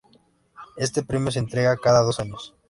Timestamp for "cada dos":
1.77-2.19